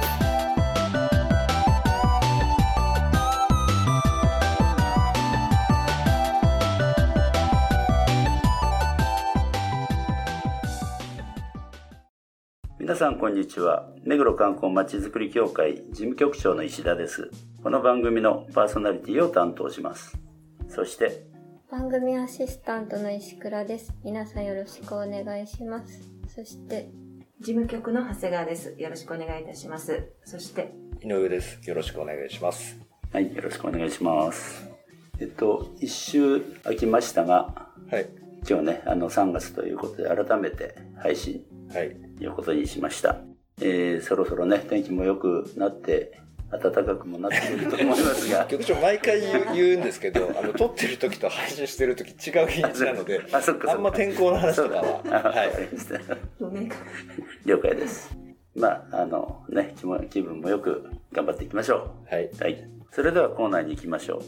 [13.01, 17.31] さんこんにちは目黒観光まちづくり協会事務局長の石田です
[17.63, 20.19] この番組のパーソナリティを担当します
[20.69, 21.25] そして
[21.71, 26.91] 番組アシスタントの石倉です皆さんよろしくお願いしますそして
[27.39, 28.75] 事務局の長谷川です。
[28.77, 30.11] よろしくお願いいたします。
[30.23, 31.59] そして、井上です。
[31.67, 32.77] よろしくお願いします。
[33.11, 34.69] はいよろしくお願いします
[35.19, 38.21] えっと一周空きましたがはい。
[38.47, 41.95] 今日ねあの3月ということで改めて配信はい。
[42.17, 43.17] ということにしました、
[43.61, 48.45] えー、そろそろね天気も良くなって暖かくもなってくると思いますが。
[48.51, 53.71] 局長毎回言う言うんですけど、あの撮ってる時と配信してる時違う日にちなので、 あそっかそっか。
[53.73, 55.49] あんま天候の話とかは、はい。
[57.45, 58.15] 了解です。
[58.53, 62.25] まああのね気も気分もよく頑張っていきましょはい。
[62.25, 62.67] うはい。
[62.91, 64.21] それではコーナーに行きましょう。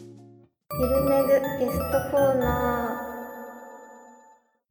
[0.80, 3.13] ゆるめぐゲストコーナー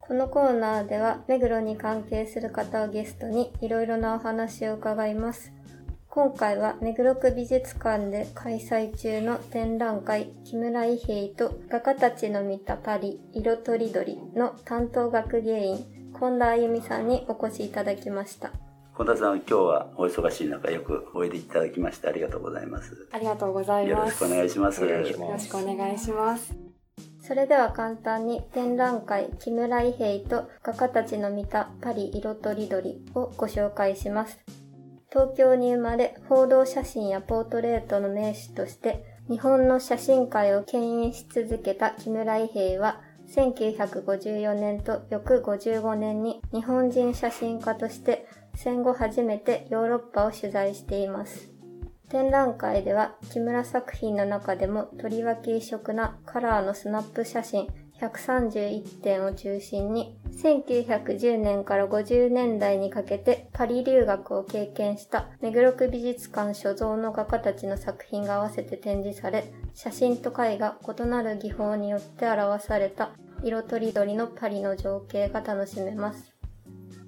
[0.02, 5.52] このコーナーでは目黒に関係する方をゲストにいろいろなお話を伺います
[6.08, 18.50] 今回は目黒区美術館で開催中の展覧会木村伊兵衛と画家たちの見たパリ色とりどりの担当学芸員近田あゆみさんにお越しいただきました
[18.94, 23.98] 近田さん今日はお忙しい中よくおいでいただきましてありがとうございますありがとうございます。
[24.00, 26.71] よろしくお願いしますよろしくお願いします。
[27.22, 34.38] それでは簡単に展覧会木村伊兵衛と画家たちの見たパリ色とりどりをご紹介します。
[35.08, 51.51] 東京に生まれ報道写真やポートレートの名手として日本の写真界を牽引し続けた木村伊兵衛は1954年と翌55年に日本人写真家として戦後初めてヨーロッパを取材しています。
[52.12, 57.68] 展覧会では木村作品の中でもとりわけ異色なカラーのスナップ写真
[57.98, 73.12] 131点を中心に1910年から50年代にかけてパリ留学を経験した目黒区美術館所蔵の画家たちの作品が合わせて展示され写真と絵画異なる技法によって表された
[73.42, 76.32] 色とりどりのパリの情景が楽しめます。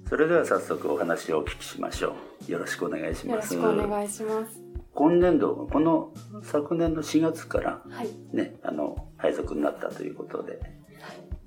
[0.09, 2.15] それでは早速お話をお聞きしましょ
[2.47, 4.64] うよろしくお願いしますよろしくお願いします。
[4.95, 8.09] 今年度この昨年の4月からはい。
[8.35, 10.59] ねあの配属になったということで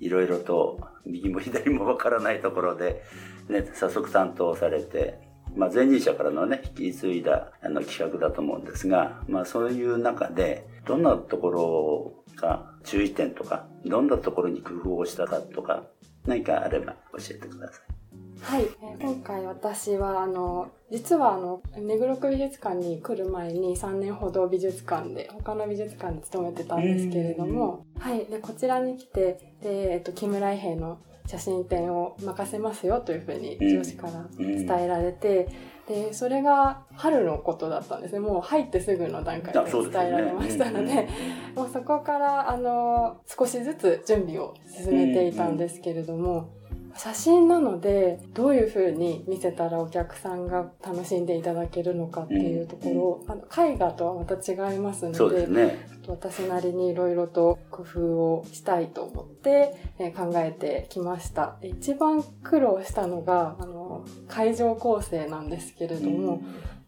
[0.01, 3.03] いろいろと右も左もわからないところで、
[3.49, 5.19] ね、早速担当されて、
[5.57, 15.85] まあ、前任者からのね引き継いだあの企画だと思うんですが、まあ、そういう中でどんなところが注意点とかどんなところに工夫をしたかとか
[16.27, 17.98] 何かあれば教えてください。
[18.43, 18.63] はい。
[18.63, 28.27] えー今回私は、あの、実はあの、目黒区美術館に来る前に3年ほど美術館で、他の美術館で勤めてたんですけれども、はい。
[28.27, 35.49] で、こちらに来て、で、えっと、木村伊兵衛の写真展を任せますよというふうに上司から伝えられて、
[35.87, 38.21] で、それが春のことだったんですね。
[38.21, 41.09] もう入ってすぐの段階で伝えられましたので、うんうんうん
[41.57, 46.51] もうそこから、あの、少しずつ準備を進めていたんですけれども、
[46.99, 55.89] 写真なので、どういう風に見せたらお客さんが楽しんでいただけるのかっていうところを、あの絵画とはまた違いますのでね。
[56.09, 61.57] 私なりにいろいろと工夫をしたいと思って、えー考えてきました。
[61.61, 66.43] で一番苦労したのが、あの、会場構成なんですけれども、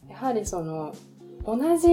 [0.09, 0.93] やはりその、
[1.45, 1.89] 同じ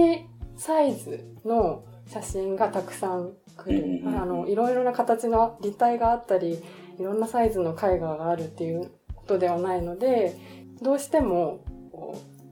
[0.56, 3.84] サイズの写真がたくさん来る。
[3.84, 6.58] うんうんうんあの、いろいろな形の立体があったり、
[6.98, 10.36] いろんなサイズの絵画があるっていうことではないので、
[10.82, 11.60] どうしても、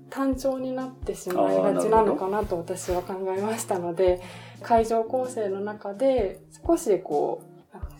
[0.08, 4.20] 単調になってしまいがちなのかなと私は考えましたので、
[4.62, 7.45] 会場構成の中で少しこう、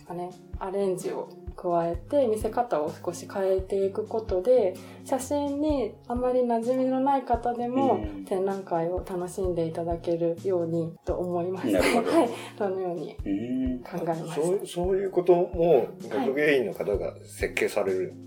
[0.07, 13.79] かね、アレンジを加えて見せ方を少し変えていくことで写真にあまり馴染みのない方でもうん展覧会を楽しんでいただけるようにと思いまして、 はい、そのようにうん。
[13.79, 14.35] 考えました。
[14.35, 18.26] そうそういうことも学芸員の方が設計されるんですか、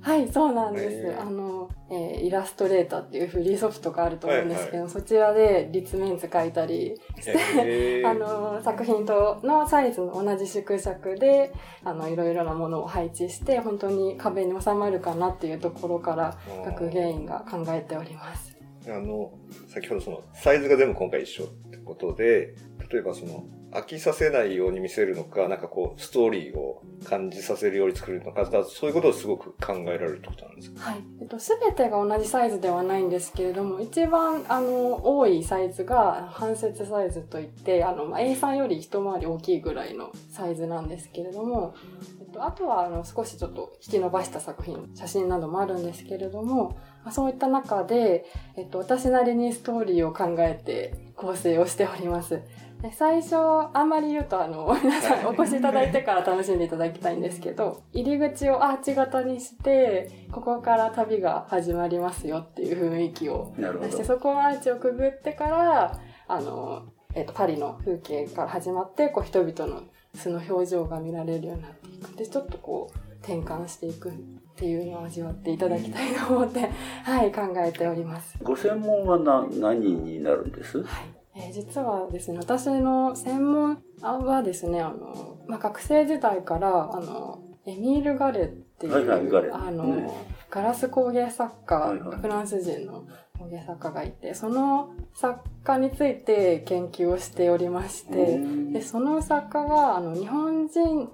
[0.00, 1.06] はい、そうなんです。
[1.06, 11.52] へーあの、えーイラストレーターっていうフリーソフトがあると思うんですけど、はいそちらで立面図書いたりして、へー あの、作品とのサイズの同じ縮尺で、
[11.84, 18.56] あの、いろいろなものを配置して、本当に壁に収まるかなっていうところから、学芸員が考えております。
[18.86, 19.32] あの、
[19.68, 22.54] 先ほどその、サイズが全部今回一緒ってことで、
[22.90, 30.80] 例えばその、飽きさせないように見せるのか、なんかこう、ストーリーを感じさせるように作るのか、だかそういうことをすごく考えられるってことなんですか？
[30.90, 31.02] はい。
[31.20, 41.74] えっと、すべてが同じサイズではないんですけれども、一番、あの、多いサイズが、半節サイズといって、あの、ま A3 より一回り大きいぐらいのサイズなんですけれども、
[42.20, 48.24] えっと、あとは、あの、少しちょっと引き伸ばした作品、写真などもあるんですけれども、まそういった中で、
[48.56, 52.40] えっと、私なりにストーリーを考えて構成をしております。
[52.82, 53.34] で最初、
[53.74, 64.04] あんまり言うと、あの、皆さんお越しいただいてから楽しんでいただきたいんですけど、入り口をアーチ型にして、ここから旅が始まりますよっていう雰囲気を出して、。
[64.04, 66.84] そこをアーチをくぐってから、あの、
[67.14, 69.82] えっ、と、パリの風景から始まって、こう、人々の
[70.14, 72.16] 素の表情が見られるようになっていく。
[72.16, 74.12] で、ちょっとこう、転換していくっ
[74.54, 76.70] ていうのを味わっていただきたいと思って、
[77.02, 78.38] はい、考えております。
[78.40, 80.78] ご専門はな何になるんです？
[80.82, 81.17] はい。
[81.38, 90.08] えー実はですね、私の専門はですね、あの、まあ、学生時代から、あの、エミール・ガレっていう、はいはいあの、うん。
[90.50, 92.18] ガラス工芸作家、はいはい。
[92.18, 93.06] フランス人の
[93.38, 98.40] 工芸作家がいて、その作家について研究をしておりまして、
[98.72, 101.08] で、その作家が、あの、日本人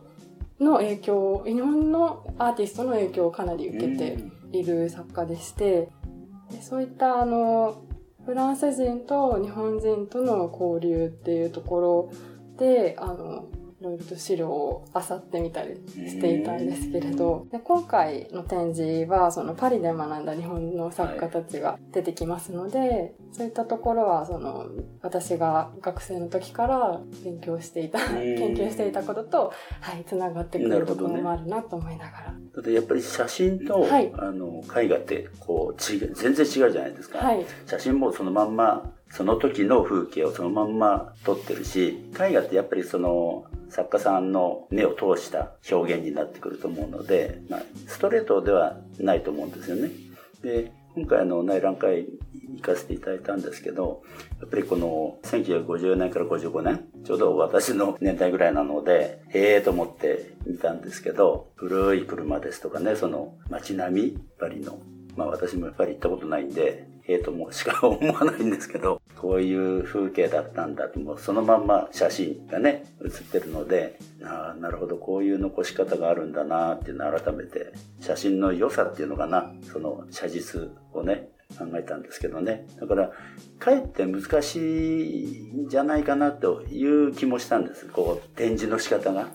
[0.59, 4.19] の影響を、日本のアーティストの影響をかなり受けて
[4.53, 5.91] いる作家でして、
[6.51, 7.85] でそういったあの、
[8.25, 12.11] フランス人と日本人との交流っていうところ
[12.59, 13.49] で、あの、
[13.85, 24.69] いろいろと資料を漁ってみたりしていたんですけれど、で今回の展示は、そのパリで学んだ日本の作家たちが出てきますので、そういったところは、その、
[25.03, 32.35] 私が学生の時から勉強していた、研究していたことと、はい、つながってくるところもあるなと思いながら。
[32.55, 37.45] だってやっぱり写真と、はいあの絵画ってこう違う全然違うじゃないですか、はい。
[37.67, 43.45] 写真もそのまんまその時の風景をそのまんま撮ってるし絵画ってやっぱりその
[43.75, 49.91] 作家さんの目を通した表現になってくると思うので、まあ、ストレートではないと思うんですよね。
[50.43, 52.07] で今回の内覧会
[52.55, 54.05] 行かせていただいたんですけど
[54.41, 64.79] やっぱりこの1954年から55年ちょうど私の年代ぐらいなのでへえと思って見たんですけど古い車ですとかねその街並みパリの
[65.17, 82.67] まあ私もやっぱり行ったことないんで、ええともしか思わないんですけど、こういう風景だったんだと、もうそのまんま写真がね、写ってるので、ああ、なるほど、こういう残し方があるんだなっていうのを改めて、写真の良さっていうのかな、その写実をね、考えたんですけどね。
[82.79, 83.13] だから、
[83.59, 87.87] かえって難しいんじゃないかなという気もしたんです。
[87.87, 89.29] こう、展示の仕方が。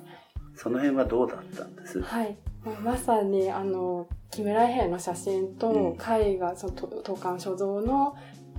[0.55, 2.01] その辺はどうだったんです？
[2.01, 2.35] はい。
[2.83, 8.13] まさに、あの、木村平の写真と絵画、そのと東館所蔵の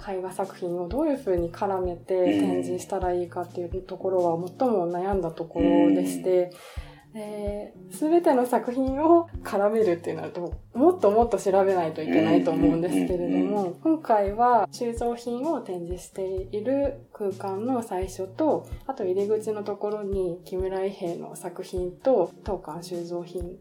[0.08, 6.50] 絵画作品をどういうふうに絡めて展示したらいいかっていうところは最も悩んだところでして、
[7.90, 23.58] すべての作品を絡めるっていうのはともっともっと調べないといけないと思うんですけれども、今回は収蔵品を展示している空間の最初と、あと入り口のところに木村伊兵衛の作品と当館収蔵品。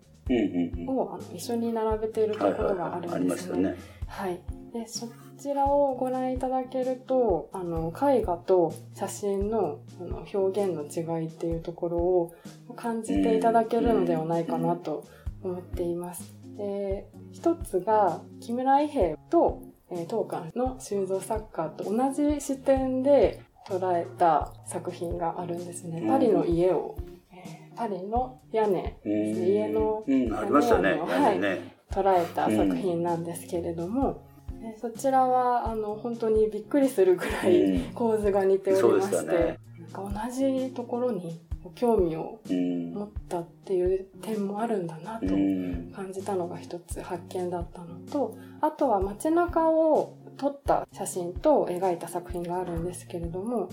[0.87, 3.25] をあの一緒に並べているところがあるんですね。
[3.29, 3.75] ましたね。
[4.05, 4.39] はい。
[4.71, 5.07] で、そ
[5.39, 12.35] ちらをご覧いただけると、あの、絵画と写真のあの表現の違いっていうところを
[12.75, 15.05] 感じていただけるのではないかなと
[15.41, 16.35] 思っています。
[16.57, 26.03] で、一つが、木村伊兵衛と、えー当館の収蔵作家と同じ視点で捉えた作品があるんですね。
[26.07, 26.95] パリの家を、
[27.31, 30.03] えーパリの屋根うん家の。
[30.05, 31.79] 屋根の屋根ね。
[31.89, 34.21] 捉えた作品なんですけれども、
[34.61, 39.57] えそちらはあの本当にびっくりするぐらいうん構図が似ておりまして、
[39.93, 41.39] そうんか同じところに
[41.75, 42.93] 興味をうん。
[42.93, 45.91] 持ったっていう点もあるんだなとうん。
[45.95, 53.69] 感じたのが一つ発見だったのとあとは街中を撮った写真と描いた作品があるんですけれども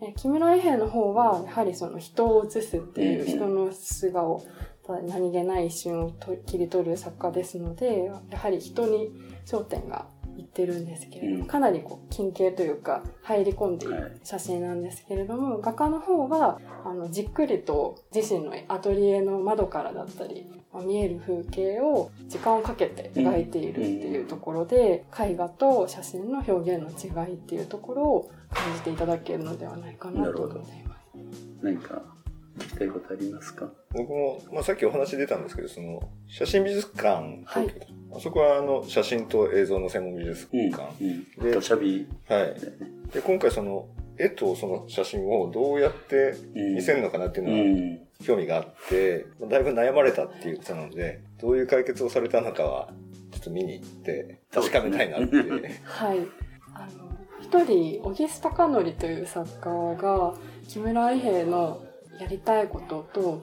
[0.00, 4.44] え木村伊兵衛の方はやはりその人を写すっていううん人の素顔
[5.08, 9.10] 何気ない一瞬をと切り取る作家ですのでやはり人に
[9.46, 11.46] 焦点が言ってるんですけれども、うん。
[11.46, 31.00] かなりこう近景というか入り込んでいはいる写真なんですけれども、画家の方はあのじっくりと自身のアトリエの窓からだったりまあ見える風景を時間をかけて描いているっていうところで、絵画と写真の表現の違いっていうところを感じていただけるのではないかなと思っています。
[31.62, 32.02] 何か
[32.58, 33.68] 聞きたいことありますか？
[33.90, 37.68] 僕も、まあ、さっきお話出たんですけど、その、写真美術館、はい
[38.16, 40.70] あそこはあの、写真と映像の専門美術うん。
[40.70, 40.82] 館。
[41.40, 41.52] うん。
[41.52, 42.54] 土砂火はい。
[43.12, 48.00] で、今回その、絵とその写真をどうやってうん見せるのかなっていううのはん。
[48.24, 52.88] 興味があって、だいぶ悩まれたっていうことなので、どういう解決をされたのかは、
[53.32, 55.52] ちょっと見に行って確かめたいなっていう。
[55.84, 56.18] はい。
[56.74, 60.34] あの、一人、小木須隆則という作家が、
[60.68, 61.82] 木村伊兵衛の
[62.20, 63.42] やりたいことと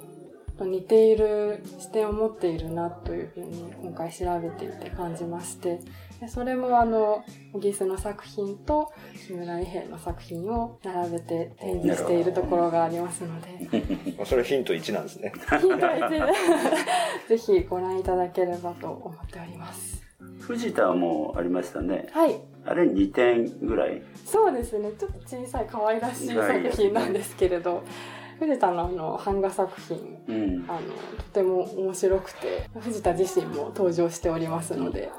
[0.66, 5.80] 似ている視点を持っているなというふうに今回調べていて感じまして、
[6.20, 8.92] でそれもあの、小木須の作品と
[9.28, 13.82] 木村伊兵衛の作品を並べて展示しているところがありますので、
[14.18, 15.34] まあ、それヒント1なんですね。
[15.60, 16.20] ヒント1で
[17.30, 20.02] ぜひご覧いただければと思っております。
[20.40, 22.08] 藤田はもうありましたね。
[22.12, 22.42] はい。
[22.66, 24.02] あれ2点ぐらい。
[24.26, 27.84] そうですねちょっと小さい可愛らしい作品なんですけれど
[28.42, 30.66] 藤田のあの版画作品うん。
[30.68, 30.80] あの
[31.18, 35.12] とても面白くて藤田自身も登場しておりますので、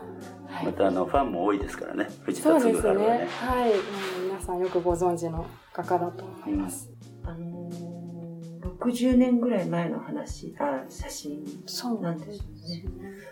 [0.48, 2.08] はいまたあの、ファンも多いですからね。
[2.22, 3.28] 藤田嗣治そうですねはね。
[3.30, 3.80] はいもう
[4.26, 6.90] 皆さんよくご存知の画家だと思います、
[7.24, 12.84] あのー、60年ぐらい前の話、あ、写真そうなんですよね。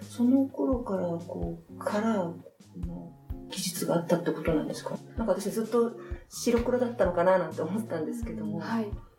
[0.08, 3.12] その頃から、こう、カラーの
[3.50, 4.96] 技術があったってことなんですか？
[5.16, 5.92] なんか私ずっと
[6.28, 8.60] 白黒だったのかななんて思ったんですけども。
[8.60, 9.09] はい、えー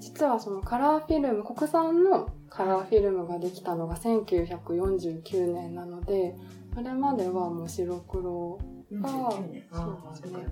[0.00, 6.34] 実はそのカラーフィルム国産のカラーフィルムができたのが1949年なので
[6.74, 8.58] それまではもう白黒
[8.92, 9.64] 49年。
[9.70, 10.46] ああ、そうですね。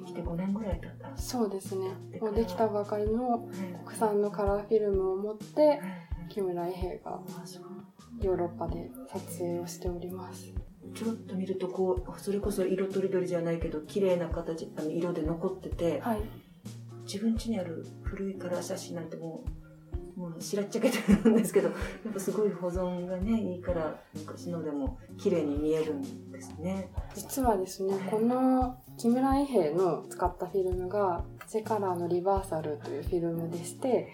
[0.00, 1.16] できて5年ぐらい経った。
[1.16, 1.88] そうですね。
[2.20, 3.80] もうできたばかりのね。
[3.84, 5.80] 国産のカラーフィルムを持ってはい
[6.28, 7.20] 木村伊兵衛が
[8.22, 10.52] ヨーロッパで撮影をしております。
[10.94, 16.22] ちょろっと見るとこうそれこそ色とりどりじゃないけど綺麗な形あの色で残っててはい
[17.04, 19.64] 自分家にある古いカラー写真なんてもう
[20.16, 21.74] もうしらっちゃけてるんですけどや
[22.08, 26.88] っぱすごい保存がねいいから昔のでも綺麗に見えるんですね。
[27.14, 34.12] 実はですねこの木村伊兵衛の使ったフィルムがジェカラーのリバーサルというフィルムでして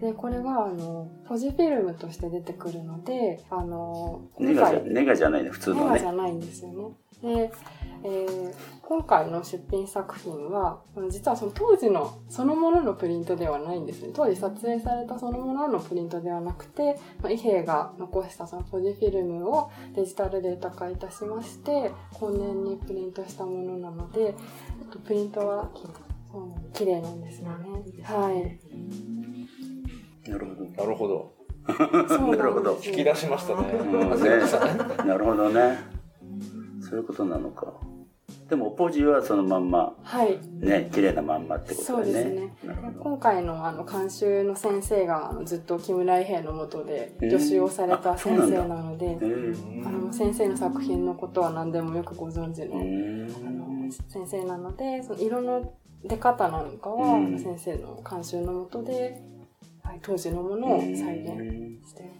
[0.00, 5.82] でこれがあのポジフィルムとして出てくるのであのネガじゃ、ネガじゃないね、普通のね。
[5.84, 6.88] ネガじゃないんですよね。
[7.22, 7.52] で、
[8.04, 8.54] えー
[8.92, 24.34] 今回の出品作品は実はその当時のそのもののプリントではないんですね当時撮影されたそのもののプリントではなくてまあ伊兵衛が残したそのポジフィルムをデジタルデータ化いたしまして今年にプリントしたものなので
[25.06, 25.70] プリントは
[26.72, 27.54] 綺麗なんですよね。
[28.02, 28.58] は
[30.26, 30.30] い。
[30.30, 30.64] なるほど。
[30.64, 31.32] なるほど。
[31.66, 33.72] なるほど引き出しましたね。
[35.06, 35.78] なるほどね。
[36.80, 37.72] そういうことなのか。
[38.48, 40.38] でも、ポジはそのまんま、はい。
[40.58, 42.04] ね、綺麗なまんまってこと。
[42.04, 42.54] ですね。
[42.64, 43.00] なるほど。
[43.00, 55.72] 今回のあの監修の先生がずっと木村伊兵衛のもとでうん助手をされた先生なので、えーあの先生の作品のことは何でもよくご存知うの,、の先生なのでその色の
[56.04, 57.38] 出方なんかは、うん。
[57.38, 59.22] 先生の監修のもとで、
[59.82, 62.10] はい、当時のものを再現して。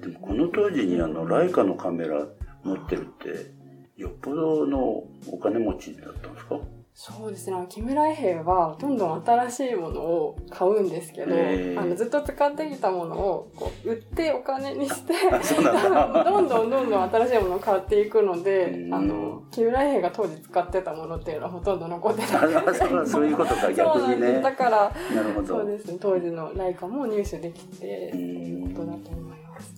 [0.00, 2.26] でもこの当時にあのライカのカメラ
[2.62, 3.50] 持ってるって
[3.96, 6.58] よっぽどのお金持ちだったんですか？
[7.00, 7.54] そうですね。
[7.54, 11.32] あの木村伊兵衛はどんどん新しいものを買うんですけど、
[11.80, 15.14] あのずっと使ってきたものをこう売ってお金にして
[16.24, 24.32] どんどんどんどん新しいものを買っていくのでうんあの木村伊兵衛が当時使ってたものっていうのはほとんど残ってないあそうそういうことかそう逆になんです。
[24.32, 24.92] ねだから
[25.46, 25.98] そうですね。
[26.00, 28.74] 当時のライカも入手できてうというん。
[28.74, 29.72] ことだと思います。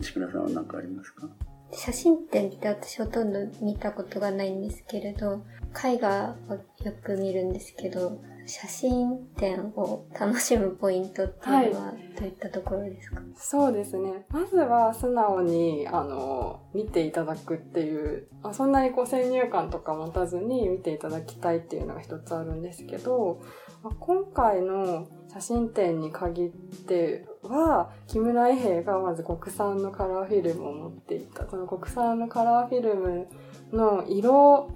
[0.00, 1.26] 石倉さんは何かありますか？
[1.70, 5.42] 写真展って私ほとんど見たことがないんですけれど
[5.84, 14.24] 絵画をよく見るんですけど写真展を楽しむポイントっていうのはどういったところですか、そうですね。
[14.30, 23.42] まずは素直に、あの、見ていただくっていう、あそんなにこう先入観とか持たずに見ていただきたいっていうのが一つあるんですけど、
[23.82, 31.46] まあ今回の写真展に限っては、木村伊兵衛がまず国産のカラーフィルムを持っていた。
[31.50, 33.28] その国産のカラーフィルム
[33.72, 34.70] の色、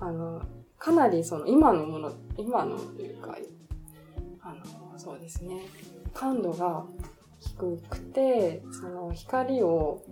[0.00, 0.42] あの、
[0.78, 3.36] かなりその今のもの、今のというか、
[4.42, 5.66] あの、そうですね。
[6.14, 6.84] 感度が
[7.40, 10.02] 低くてその光を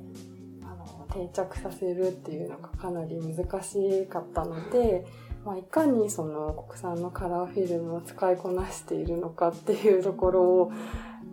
[0.62, 5.04] あの定着させるっていうのがかなり難しかったので、
[5.44, 10.72] まあ、いかにその国産のカラーフィルムを使いこなしているのかっていうところを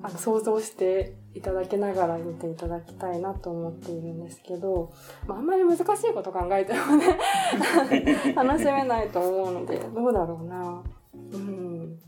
[0.01, 4.94] あの想像していただきながら見ていただきたいなと思っているんですけど、
[5.28, 7.18] まあ、あんまり難しいこと考えてもね
[8.36, 10.84] 楽しめないと思うのでどうだろうな。
[11.34, 12.00] うん。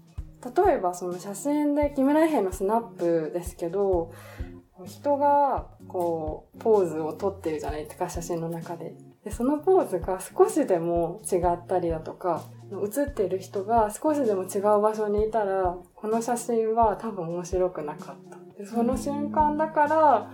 [0.66, 4.12] 例えばその写真で木村兵のスナップですけど
[4.86, 8.94] 人がこうポーズをとってるじゃないですか写真の中で。
[9.24, 20.32] でそのポーズが少しでも違ったりだとか写ってる人が少しでも違う場所にいたらこの写真は多分面白くなかったでその瞬間だから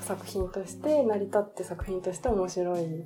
[0.00, 3.04] 作品として成り立って作品として面白い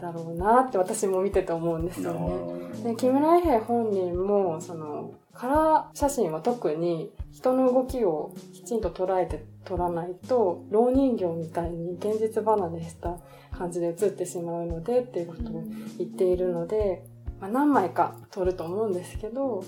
[0.00, 2.82] だろうなって私も見てて思うんですよね。
[2.90, 13.18] で木村伊兵本人もそのカラー写真は特に人の動きをきちんと捉えて撮らないと、老人形みたいに現実離れした
[13.56, 15.64] 感じで写ってしまうのでっていうことを
[15.98, 17.04] 言っているので、
[17.40, 19.64] まあ、何枚か撮ると思うんですけど、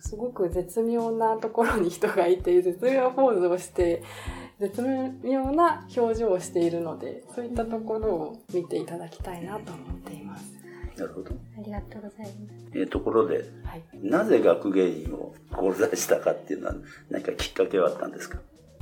[0.00, 4.02] すごく絶妙なところに人がいて、絶妙ポーズをして、
[4.60, 10.44] 絶妙な表情をしているので、そういったところを見ていただきたいなと思っています。
[10.96, 11.30] なるほど。
[11.58, 12.32] ありがとうございます。
[12.74, 16.74] えー、ところで、はい、なぜ学芸員を志したかっていうのは
[17.10, 18.38] 何かきっかけはあったんですか？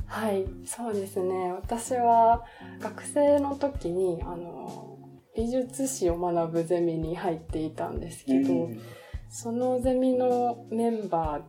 [0.07, 2.43] はいそうですね私は
[2.81, 4.97] 学生の時にあの
[5.37, 8.81] 美術史を学ぶゼミに入っていたんですけど、うん、
[9.31, 11.39] そのゼミのメンバ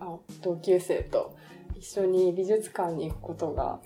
[0.00, 1.36] ー同級生と
[1.76, 3.80] 一緒に美術館に行くことが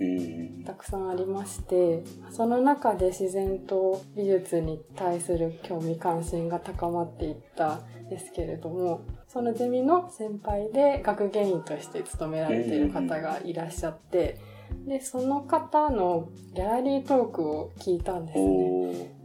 [0.66, 14.38] たくさんありまして、その中で自然と美術に対する興味関心が高まっていったんですけれどもそのゼミの先輩で学芸員として勤められている方がいらっしゃって、
[14.86, 19.15] でその方のギャラリートークを聞いたんですね。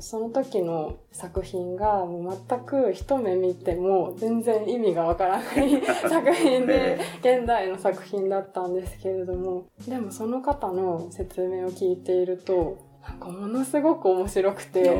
[0.00, 2.04] その時の作品が
[2.48, 9.66] 全く一目見ても全然意味がわからない作品で現代の作品だったんですけれども。
[9.86, 14.94] でもその方の説明を聞いているとなんかものすごく面白くて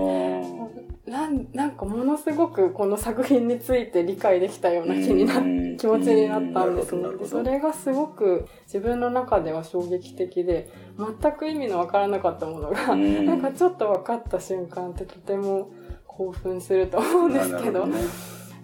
[1.07, 5.35] なんなんかものすごくこの作品について理解できたような気にな
[5.77, 7.09] 気持ちになったんですね。
[7.27, 15.71] それがすごく自分の中では衝撃的で全く意味のわからなかったものがなんかちょっと分かった瞬間ってとても
[16.07, 17.87] 興奮すると思うんですけど。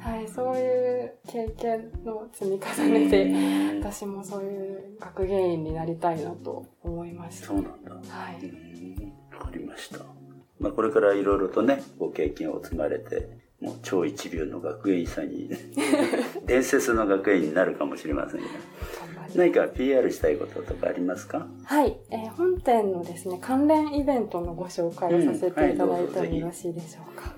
[0.05, 7.47] はい、そういう経験の積み重ねで、私もそういう学芸員になりたいなと思いました。
[7.47, 7.95] そうなんだ。
[7.95, 9.15] はい。
[9.39, 10.01] わかりました。
[10.61, 13.29] まあ、これからいろいろとね、ご経験を積まれて、
[13.61, 15.51] もう超一流の学芸員さんに、
[16.47, 18.47] 伝説の学芸員になるかもしれませんが、
[19.35, 21.47] 何か PR したいこととかありますか？
[21.65, 27.35] はい、えー、本店のですね、関連イベントのご紹介をさせていただいてもよろしいでしょうか。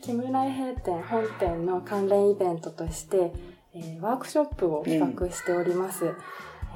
[0.00, 3.32] 木村井閉店本店の関連イベントとして、
[3.72, 6.14] えー、ワークショップを企画しております、うん、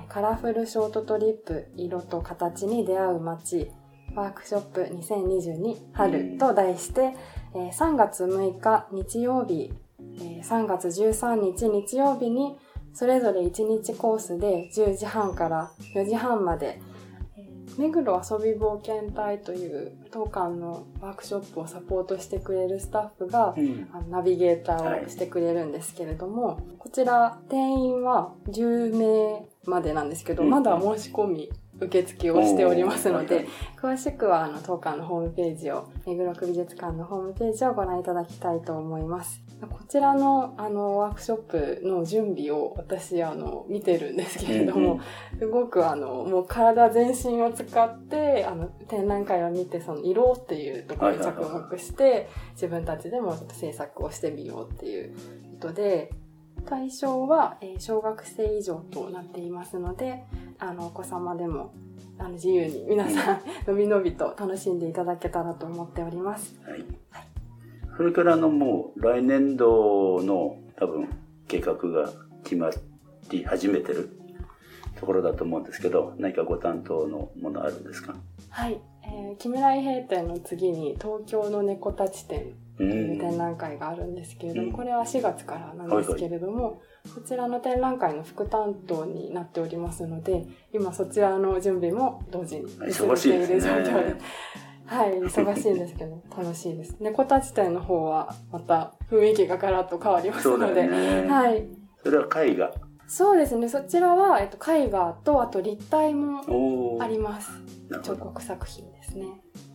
[0.08, 3.70] カラフルショートトリップ色と形に出会う街
[4.14, 7.14] ワークショップ2022春と題して、
[7.54, 9.72] うん、えー、3月6日日曜日、
[10.20, 12.56] えー、3月13日日曜日に
[12.92, 16.80] それぞれ1日コースで10時半から4時半まで
[17.78, 39.42] 目黒遊び冒険隊という当館のワークショップをサポートしてくれるスタッフが、うん、あのナビゲーターをしてくれるんですけれども、はい、こちら定員は10名までなんですけど、うん、まだ申し込み受付をしておりますので、詳しくはあの当館のホームページを、目黒区美術館のホームページをご覧いただきたいと思います。
[39.66, 45.00] こちらのあのワークショップの準備を私あの見てるんですけれども、
[45.38, 55.16] すごくあのもう体全身を使ってあの展覧会を見てその色っていうところに着目して自分たちでも制作をしてみようっていう
[55.60, 56.12] ことで
[56.68, 60.24] 対象は、え小学生以上となっていますので
[60.58, 61.72] あのお子様でも
[62.18, 66.58] あの自由に皆さんのびのびと楽しんでいただけたらと思っております。
[66.64, 66.84] はい、はい
[67.96, 71.08] それからのもう来年度の多分
[71.48, 72.12] 計画が
[72.44, 72.70] 決ま
[73.30, 74.10] り始めてる
[75.00, 78.14] ところだと思うんですけど、何かご担当のものあるんですか？
[78.50, 78.80] はい。
[79.02, 94.16] えー、木村井平店の次に東京の猫たち展という展覧会があるんですけれども、これは4月からなんですけれども、はいはい、こちらの展覧会の副担当になっておりますので、今そちらの準備も同時に進めている状況で。
[94.86, 96.96] はい、忙しいんですけど、 楽しいです。
[96.98, 101.68] 猫たち展の方は、また雰囲気がガラッと変わりますので、ね、はい。
[102.02, 102.72] それは絵画？
[103.08, 107.50] そうですねそちらは、えっと、絵画とあと立体もあります
[108.02, 108.14] 彫。
[108.16, 109.24] 刻作品ですね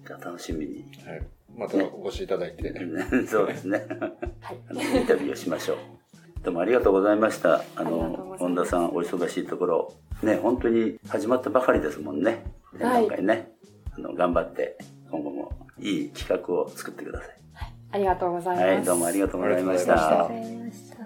[0.06, 0.86] じゃあ楽しみに。
[1.04, 1.28] はい。
[1.58, 2.74] またお越しいただいて。
[3.28, 3.86] そうですね。
[4.42, 4.58] はい
[4.98, 5.78] インタビューをしましょう。
[6.44, 7.64] どうもありがとうございました。
[7.76, 12.44] あの本田さん、お忙しいところ、ね、本当に始まったばかりですもんね。
[12.80, 13.52] はい今回ね、
[13.96, 14.78] あの、頑張って、
[15.10, 17.44] 今後もいい企画を作ってください。
[17.92, 20.38] ありがとうございます、はい、どうもありがとうございましたありがとう。
[20.38, 20.98] ございました。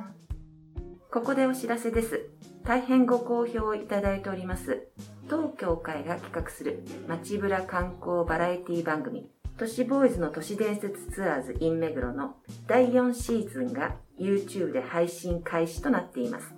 [1.11, 2.29] ここでお知らせです。
[2.63, 4.87] 大変ご好評いただいております。
[5.29, 12.35] 当協会が企画する街ブラ観光バラエティ番組、都市ボーイズの都市伝説ツアーズ in 目黒の
[12.67, 16.53] 第4シーズンが YouTube で配信開始となっています。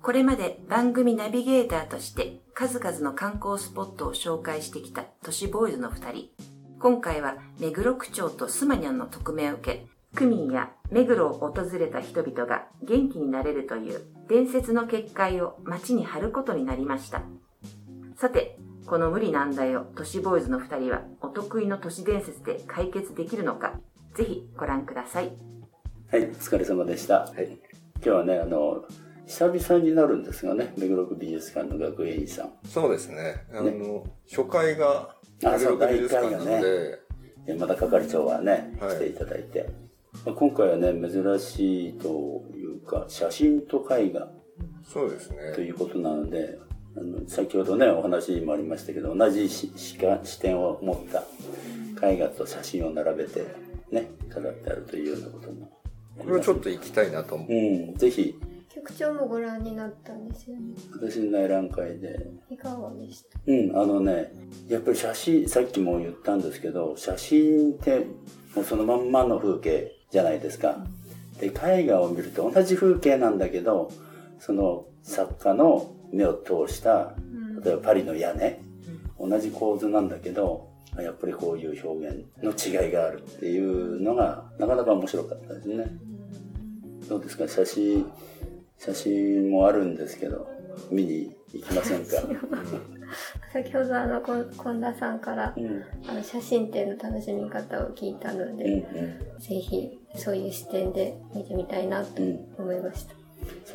[0.00, 6.30] これまで番組ナビゲーターとして数々の観光スポットを紹介してきた都市ボーイズの2人。
[6.78, 17.22] 今回は目黒区長とスマニャンの匿名を受け、区民や目黒を訪れた人々が元気になれるという伝説の結界を街に貼ることになりました。
[18.16, 23.74] さて、この無理難題を都市ボーイズの2人はお得意の都市伝説で解決できるのか、
[24.14, 25.32] ぜひご覧ください。
[26.10, 27.20] はい、お疲れ様でした。
[27.20, 27.58] はい。
[27.96, 28.84] 今日はね、あの、
[29.26, 32.52] 久々になるんですがね、目黒区美術館の学芸員さん。
[32.66, 33.46] そうですね。
[33.52, 36.98] あの、初回が、目黒区美術館なので、
[37.46, 39.70] 山田係長はね、はい来ていただいて。
[40.26, 44.28] まあ今回はね、珍しいというか、写真と絵画
[44.84, 45.60] そうですねと。
[45.60, 46.58] いうことなので、
[46.96, 51.24] あの先ほどね、お話にもありましたけど、同じし視か視点を持った
[52.06, 53.46] 絵画と写真を並べて、
[53.90, 55.70] ね、飾ってあるというようなことも。
[56.18, 57.48] これはちょっと行きたいなと思う。
[57.50, 57.54] う
[57.92, 58.38] ん、ぜひ、
[58.74, 60.74] 局長もご覧になったんですよね。
[60.92, 63.38] 私の内覧会で、いかがでした？
[63.46, 64.32] うん、あのね、
[64.68, 68.06] やっぱり写真、さっきも言ったんですけど、写真って
[68.54, 70.84] もうそのまんまの風景じゃないですか。
[71.38, 73.90] で、絵画を見ると同じ風景なんだけど、
[74.38, 77.14] その作家の目を通した、
[77.64, 78.60] 例えばパリの屋根、
[79.18, 85.86] 同じ構図なんだけど、やっぱりこういう表現の違いがあるっていうのが、なかなか面白かったですね。
[87.08, 87.48] どうですか？
[87.48, 88.06] 写真、
[88.78, 90.46] 写真もあるんですけど、
[90.90, 92.16] 見に行きませんか、
[93.52, 98.82] 先ほどあの、こ近田さんからうん、うんあの写真展の楽しみ方を聞いたので、うん
[99.40, 103.14] ぜひそういう視点で見てみたいなとうん、思いました。
[103.14, 103.21] そう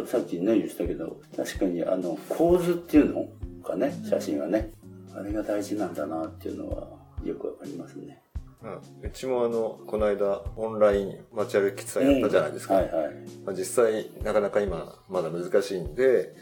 [0.05, 3.25] さっきね言ってたけど確かにあの構図っていうの
[3.63, 4.71] かね写真はね
[5.15, 6.87] あれが大事なんだなっていうのは
[7.23, 8.21] よくわかりますね。
[8.63, 9.07] うん。
[9.07, 12.75] うちもあの、この間、オンライン街歩きツアーやったじゃないですか。
[12.75, 13.13] はいはい。
[13.45, 16.33] まあ、実際、なかなか今、まだ難しいんで、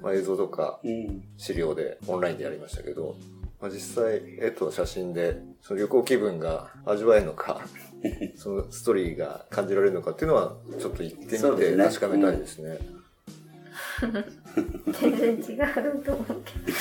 [0.00, 1.22] まあ、映像とかうん。
[1.36, 3.16] 資料でオンラインでやりましたけど、
[3.60, 7.60] まあ、実際、絵と写真で、その旅行気分が味わえるのか、
[8.36, 12.78] そのストーリーが感じられるのかっていうのは、ちょっと行ってみて確かめたいですね。
[15.00, 16.72] 全然違うと思うけ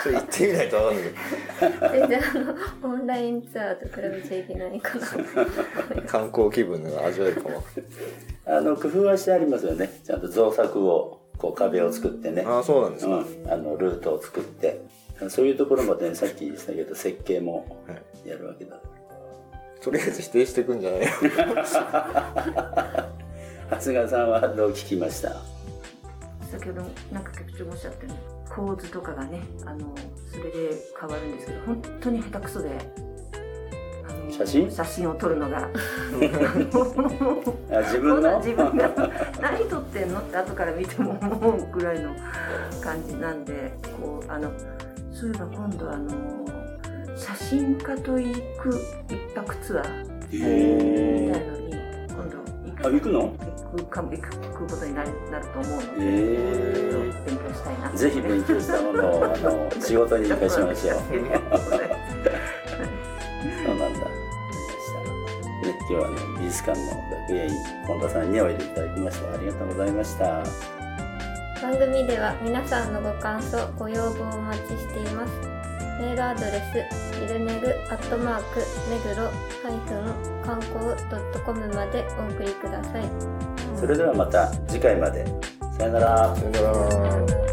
[0.00, 2.34] それ行ってみないとわかんないけど、全然あ
[2.88, 5.06] の、オンラインツアーと比べちゃいけないかな。
[5.94, 7.62] ど、観光気分が味わえるかも。
[8.46, 10.00] あの工夫はしてありますよね。
[10.04, 12.42] ちゃんと造作をこう壁を作ってね。
[12.46, 13.16] ああ、そうなんですか。
[13.16, 14.80] うん、あのルートを作って。
[15.30, 18.28] そういうところまで、ね、さっき言ってたけど設計もはい。
[18.28, 18.76] やるわけだ。
[19.80, 21.06] とりあえず否定していくんじゃないよ。
[23.70, 25.55] 長谷川さんはどう聞きました？
[26.50, 26.82] 先ほど
[27.12, 29.94] なんか局長もおっしゃったように構図とかがねあの
[30.30, 30.50] それで
[30.98, 32.70] 変わるんですけど本当に下手くそで
[34.30, 34.70] 写真？
[34.70, 35.68] 写真を撮るのが あ
[37.82, 38.38] 自分の？
[38.42, 38.90] 自分が
[39.40, 42.10] 何撮ってんのって後から見ても思うぐらいの
[42.82, 44.50] 感じなんでこうあの
[45.12, 46.10] そういえば今度あの
[47.16, 51.70] 写真家と行く一泊ツアーみたいのに
[52.08, 52.24] 今
[52.82, 53.32] 度あ行くの？
[53.72, 61.00] 行くかも行くことになるなると思うので、へー勉強したいなぜひ勉強したものをあの仕事に生かしましょう。
[63.66, 64.26] そうなんだ。
[65.66, 67.50] ね、今日はね、美術館の学芸員、
[67.86, 70.42] 本田さんにおいでいただきまして、ありがとうございました。
[71.62, 75.32] 番組では皆さんのご感想、ご要望をお待ちしています。
[75.98, 79.30] メールアドレス、イルメグアットマーク、目黒ハ
[79.70, 83.55] イフン観光ドットコムまでお送りください。
[83.76, 85.24] それではまた次回まで。
[85.78, 86.34] さよなら。
[86.34, 87.45] さよなら。